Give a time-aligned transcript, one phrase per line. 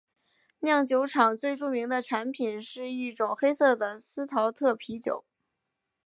[0.61, 5.25] 酿酒厂最著名的产品是一种黑色的司陶特啤酒。